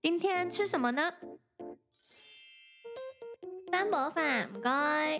[0.00, 1.12] 今天吃什么呢？
[3.72, 5.18] 三宝饭，唔该。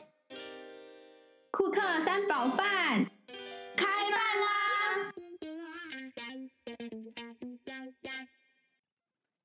[1.50, 3.10] 库克三宝饭，
[3.76, 5.12] 开饭啦！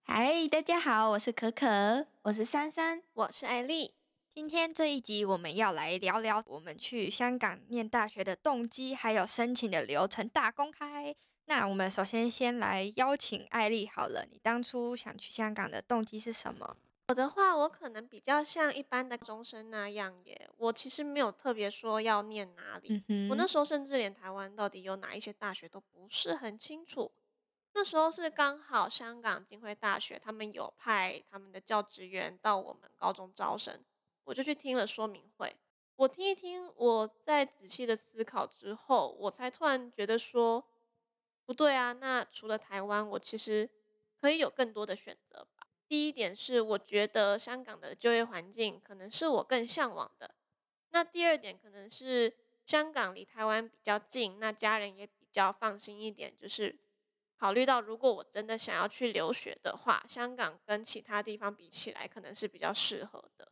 [0.03, 3.95] 嗨，大家好，我是可可，我是珊珊，我是艾丽。
[4.35, 11.15] 今天这一集我们要来聊聊我们去香港念大学的动机，还有申请的流程大公开。
[11.45, 16.77] 那我们首先先来邀请艾丽好了，你当初想去香港的动机是什么？
[17.09, 20.49] 我的话，我可能比较像一般的中生那样耶。
[20.57, 27.11] 我其实没有特别说要念哪里，我那时候甚至连台湾到底有哪一些大学都不是很清楚。
[27.73, 33.83] 那时候是刚好香港浸会大学他们有派他们的教职员到我们高中招生，
[34.23, 35.53] 我就去听了说明会。
[35.97, 40.65] 我听一听，我在仔细的思考之后，我才突然觉得说。
[41.45, 43.69] 不对啊，那除了台湾，我其实
[44.19, 45.67] 可以有更多的选择吧。
[45.89, 50.33] 第一点是，我觉得香港的就业环境可能是我更向往的。
[50.91, 52.33] 那第二点可能是
[52.65, 56.33] 香港离台湾比较近，那家人也比较放心一点。
[56.39, 56.73] 就是
[57.37, 63.51] 考虑到如果我真的想要去留学的话，香港跟其他地方比起来，可能是比较适合的。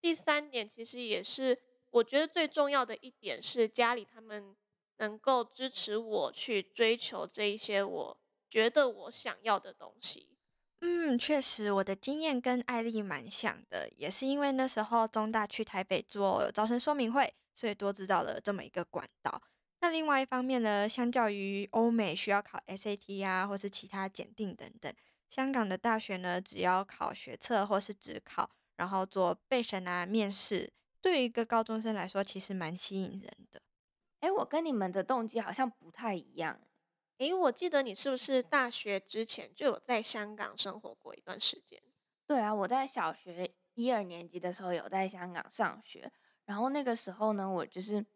[0.00, 1.58] 第三点其实也是
[1.90, 4.54] 我觉得最重要的一点是家里他们。
[4.98, 10.28] 能够支持我去追求这一些我觉得我想要的东西。
[10.80, 19.40] 嗯，确实，我的经验跟艾丽蛮像的，也是因为那时候中大去台北做招生说明会，所以多知道了这么一个管道。
[19.80, 24.92] 那另外一方面呢，相较于欧美需要考 SAT 啊，或是其他检定等等，
[25.28, 33.62] 香港的大学呢，只要考学测或是只考，然后做备审啊、面试，对于一个高中生来说，其实蛮吸引人的。
[34.22, 36.60] 哎，我跟你们的动机好像不太一样。
[37.18, 41.82] 哎，我记得你是不是大学之前就有在香港生活过一段时间？
[42.24, 46.12] 对啊，我在小学一二年级的时候有在香港上学，
[46.44, 48.06] 然后那个时候呢，我就是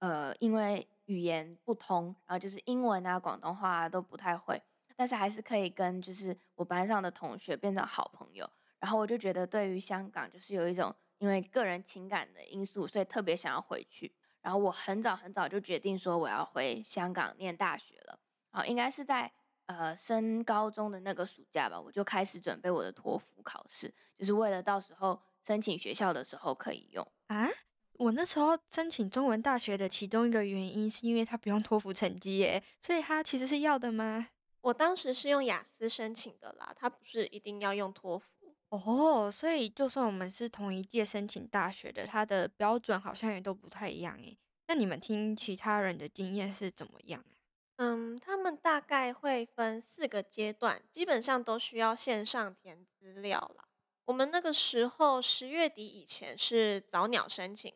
[0.00, 4.60] 呃，因为语言不通，然后就是英文啊、广东话啊都不太会，
[4.96, 8.50] 但是还是可以跟就是我班上的同学变成好朋友。
[8.80, 14.12] 然后我就觉得对于香港就是有一种因为个人情感的因素，所以特别想要回去。
[14.42, 18.18] 然后我很早很早就决定说我要回香港念大学了，
[18.50, 19.30] 啊，应该是在
[19.66, 27.48] 呃升高中的那个暑假吧，我就开始准备我的托福考试，就是为了到时候申请学校的时候可以用啊。
[27.94, 34.28] 我那时候申请中文大学的其中一个原因是因为它不用托福成绩耶，所以它其实是要的吗？
[34.62, 38.26] 我当时是用雅思申请的啦，它不是一定要用托福。
[38.72, 44.38] 哦，所以就算我们是同一届申请大学的，它的标准好像也都不太一样诶。
[44.66, 47.36] 那你们听其他人的经验是怎么样啊？
[47.76, 53.64] 嗯，他们大概会分四个阶段，基本上都需要线上填资料了。
[54.06, 57.70] 我们那个时候十月底以前是早鸟申请，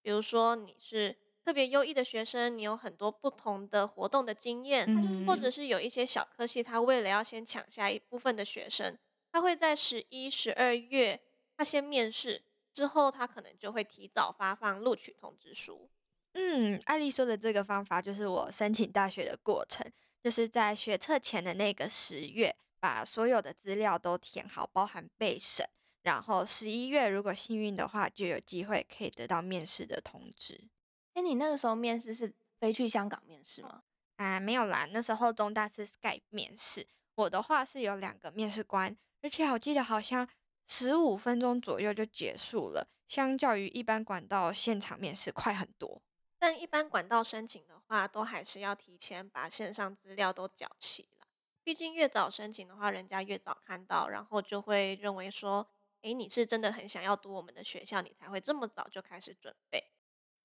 [0.00, 8.96] 比如说你是特别优异的学生，你有很多不同的活动的经验，或者是有一些小科系，他为了要先抢下一部分的学生。
[9.36, 11.20] 他会在十一、十二月，
[11.58, 12.42] 他先面试，
[12.72, 15.90] 之后他可能就会提早发放录取通知书。
[16.32, 19.86] 嗯，艾丽说的这个方法就是我申请大学的过程，
[20.22, 25.68] 就是在学测前的那个十月，把所有的资料都填好，包含备审，
[26.00, 30.66] 然后十一月如果幸运的话，就有机会可以得到面试的通知。
[31.12, 33.82] 哎，你那个时候面试是飞去香港面试吗？
[34.16, 36.86] 啊，没有啦，那时候中大是 Skype 面试，
[37.16, 38.96] 我的话是有两个面试官。
[39.22, 40.28] 而且我记得好像
[40.66, 46.02] 十五分钟左右就结束了，相较于一般管道现场面试快很多。
[46.38, 51.26] 但一般管道申请的话，都还是要提前把线上资料都缴齐了。
[51.64, 55.66] 毕竟越早申请的话，人家越早看到，然后就会认为说，
[56.02, 59.90] 诶，你是真的很想要读我们的学校，你才会这么早就开始准备。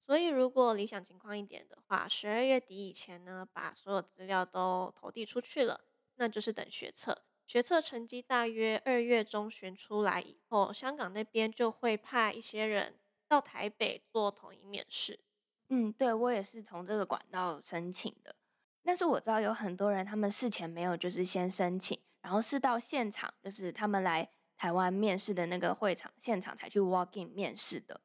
[0.08, 5.82] 所以如果理想情况一点的话，十二月底以前呢，把所有资料都投递出去了，
[6.16, 7.24] 那就是等学测。
[7.52, 15.20] 决策成绩大约二月中旬出来以后，香港那边就会派一些人到台北做统一面试。
[15.68, 18.34] 嗯，对我也是从这个管道申请的。
[18.82, 28.00] 但是我知道有很多人，他们事前没有就是先申请，然后是到现场，就是他们来台湾面试的那个会场现场才去 walk in 面试的。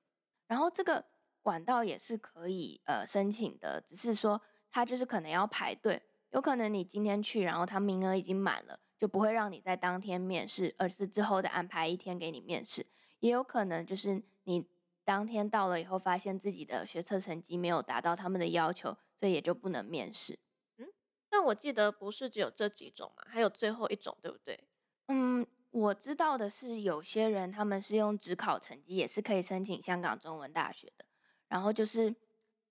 [0.48, 1.04] 然后这个
[1.40, 8.80] 管道也是可以呃申请的，只是说他就是可能要排队，有可能你今天去，然后他名额已经满了。
[8.98, 12.86] 就不会让你在当天面试，而是之后再安排一天给你面试。
[13.20, 14.68] 也有可能就是你
[15.04, 20.38] 当天到了以后，发现自己的学测成绩没有达到他们的要求，所以也就不能面试。
[20.78, 20.86] 嗯，
[21.28, 24.68] 但我记得不是只有这几种嘛，还有最后一种，对不对？
[25.08, 31.04] 嗯，我知道的是，有些人他们是用只考成绩也是可以申请香港中文大学的。
[31.48, 32.14] 然后就是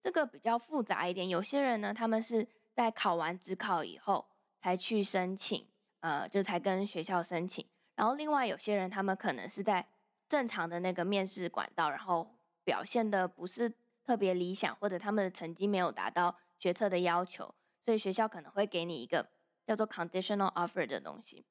[0.02, 4.26] 这个比较复杂一点，有些人呢，他们是在考完只考以后
[4.60, 5.66] 才去申请，
[6.06, 7.66] 呃，就才跟学校申请。
[7.96, 9.88] 然后另外有些人，他们可能是在
[10.28, 12.30] 正常的那个面试管道，然后
[12.64, 13.74] 表现的不是
[14.04, 19.28] 特别理想，或者他们的成绩没有达到学测的要求，所以学校可能会给你一个
[19.66, 21.44] 叫做 conditional offer 的东西。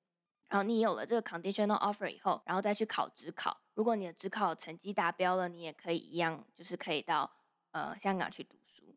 [0.49, 3.61] 然后你有了这个 conditional offer 以后，然后再去考职考。
[3.75, 7.29] 如果你的职考成绩达标了，你也可以一样，就是可以到
[7.73, 8.95] 呃香港去读书。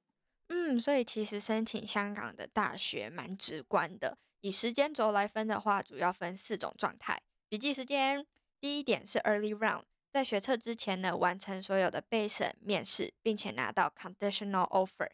[0.50, 4.20] 嗯，所以其实申请香港的大学蛮直观的。
[4.42, 7.22] 以时间轴来分的话，主要分四种状态。
[7.50, 8.26] 笔记时间，
[8.60, 15.10] 第一点是 early round，在学测之前呢，完成所有的备审、面试，并且拿到 conditional offer。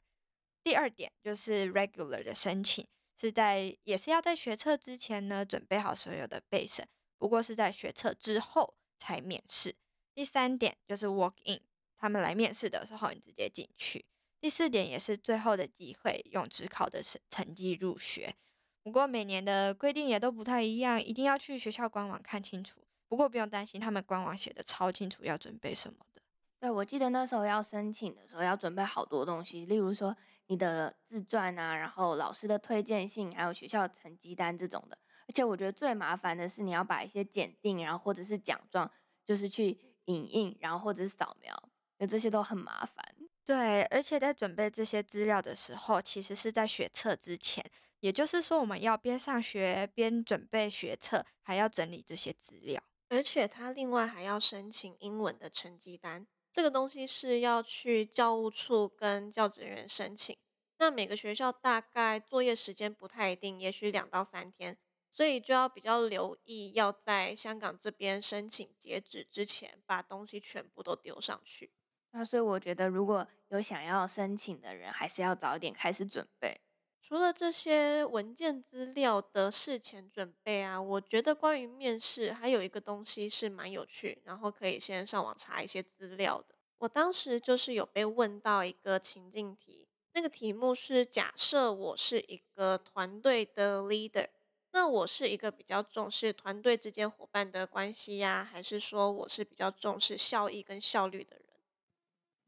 [0.63, 2.87] 第二点就是 regular 的申请。
[3.15, 6.85] 是在也是要在学测之前呢，准备好所有的备审，
[7.17, 9.75] 不过是在学测之后才面试。
[10.13, 11.61] 第三点就是 walk in，
[11.97, 14.03] 他们来面试的时候你直接进去。
[14.41, 18.35] 第四点也是最后的机会，用职考的成成绩入学。
[18.83, 22.81] 不过每年的规定也都不太一样，一定要去学校官网看清楚。
[23.07, 26.21] 不过不用担心，他们官网写的超清楚要准备什么的。
[26.59, 30.15] 对，我记得那时候要申请的时候要准备好多东西，例如说
[30.47, 34.97] 你的自传啊，然后老师的推荐信，还有学校成绩单这种的。
[35.27, 38.91] 而且我觉得最麻烦的是你要把一些检定，然后或者是奖状，
[39.25, 41.53] 就是去影印，然后或者是扫描，
[41.97, 43.15] 因为这些都很麻烦。
[43.45, 47.63] 对，而且在准备这些资料的时候，其实是在学测之前，
[47.99, 56.25] 也就是说我们要边上学边准备学测，还要整理这些资料，而且他另外还要申请英文的成绩单。
[56.51, 60.37] 这个东西是要去教务处跟教职员申请，
[60.77, 64.77] 那每个学校大概作业时间不太一定，也许两到三天，
[65.09, 71.71] 所以就要比较留意，要在香港这边申请截止之前，把东西全部都丢上去。
[72.15, 76.61] 那所以我觉得，如果有想要申请的人，还是要早点开始准备。
[77.01, 86.55] 除了这些文件资料的事前准备啊，我觉得关于面试还有一个东西是蛮有趣，然后可以先上网查一些资料的。
[86.77, 94.27] 我当时就是有被问到一个情境题，那个题目是假设我是一个团队的 leader，
[94.71, 101.45] 那我是一个比较重视团队之间伙伴的关系呀，还是说我是比较重视效益跟效率的人？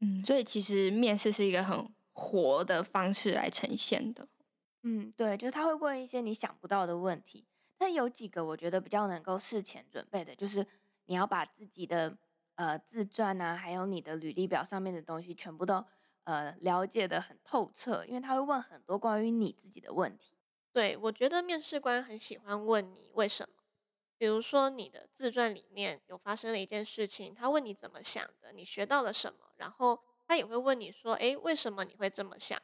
[0.00, 4.28] 嗯，所以其实面试是一个很活的方式来呈现的。
[4.82, 7.46] 嗯，对，就是他会问一些你想不到的问题，
[7.76, 10.66] 但有几个我觉得比较能够事前准备的，就是
[11.06, 12.16] 你要把自己的
[12.54, 15.84] 呃自传啊，还有你的履历表上面的东西全部都
[16.24, 20.36] 呃了解的很透彻，因为他会问很多关于你自己的问题。
[20.72, 23.64] 对，我觉得面试官很喜欢问你为什么，
[24.18, 32.60] 比如说你的自传里面有发生了一件事情，他问你怎么想的，你学到了什么，然后他也会问你说，诶，为什么你会这么想？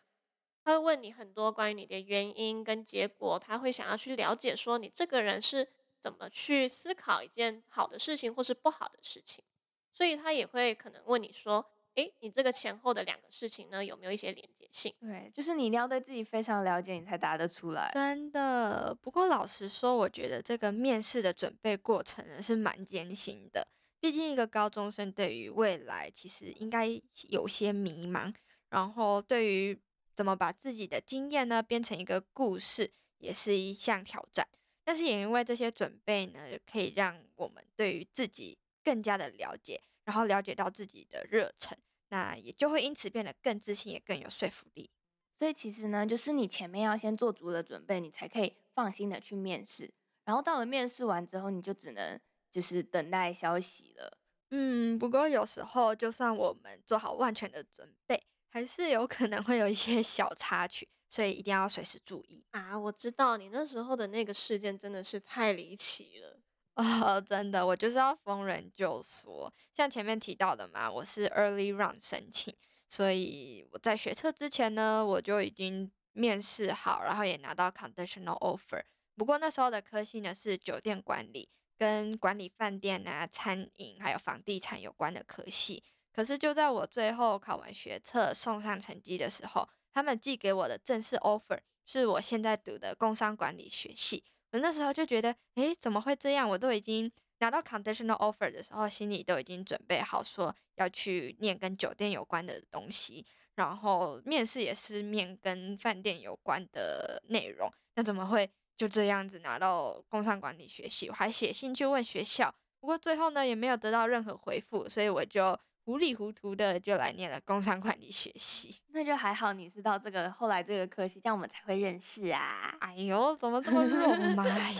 [0.64, 5.68] 他会问你很多关于你的原因跟结果，他会想要去了解说你这个人是
[5.98, 9.44] 怎么去思考一件好的事情或是不好的事情，
[9.92, 14.94] 所以他也会可能问你说，诶，你这个前后的两个事情呢有没有一些连接性？
[15.00, 17.90] 对，就是你一定要对自己非常了解，你才答得出来。
[17.94, 23.66] 真的，不过老实说，我觉得这个面试的准备过程呢是蛮艰辛的，
[24.00, 26.88] 毕竟一个高中生对于未来其实应该
[27.28, 28.34] 有些迷茫，
[28.68, 29.80] 然后对于。
[30.14, 34.46] 怎么把自己的经验呢变成一个故事，也是一项挑战。
[34.84, 36.38] 但是也因为这些准备呢，
[36.70, 39.80] 可以让我们对于自己更加的了解，
[40.12, 41.74] 然后了解到自己的热忱，
[42.10, 44.90] 那也就会因此变得更自信，也更有说服力。
[45.38, 49.90] 所以其实呢，就是你前面要先做足了准备，你才可以放心的去面试。
[50.26, 54.18] 然后到了面试完之后，你就只能就是等待消息了。
[54.50, 58.22] 嗯，不过有时候就算我们做好万全的准备。
[58.50, 62.78] 还是有可能会有一些小插曲，所以一定要随时注意啊！
[62.78, 66.41] 我知道你那时候的那个事件真的是太离奇了
[66.76, 67.20] 哦！
[67.20, 72.54] 真的，我就是要逢人就说，像前面提到的嘛，我是 early round 申请，
[72.88, 78.82] 所以我在学车之前呢，我就已经面试好，然后也拿到 conditional offer。
[79.16, 85.84] 不过那时候的科系呢是酒店管理，跟管理饭店啊、餐饮还有房地产有关的科系。
[86.10, 94.24] 可是就在我最后考完学测送上成绩的时候，他们寄给我的正式 offer 是我现在读的工商管理学系。
[94.52, 96.48] 我那时候就觉得，诶，怎么会这样？
[96.48, 108.48] 我都已经拿到 conditional offer 的时候，心里都已经准备好说要去念跟酒店有关的东西，然后面试也是面跟饭店有关的内容，那怎么会？
[108.74, 118.80] 就这样子拿到工商管理学系，我还写信去问学校，不过最后呢也没有得到任何回复，所以我就糊里糊涂的就来念了工商管理学系。
[118.88, 122.76] 那就还好，你知道这个后来这个科系，这样我们才会认识啊。
[122.80, 124.70] 哎呦，怎么这么肉麻呀？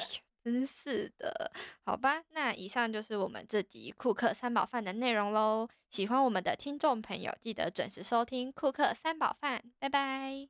[0.44, 1.52] 真是的，
[1.84, 5.68] 好吧，那以上就是我们这集库克三宝饭的内容喽。
[5.88, 10.48] 喜欢我们的听众朋友，记得准时收听库克三宝饭，拜拜。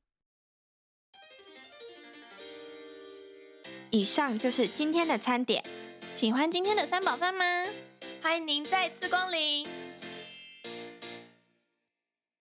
[3.91, 5.63] 以上就是今天的餐点，
[6.15, 7.45] 喜欢今天的三宝饭吗？
[8.23, 9.92] 欢迎您再次光临。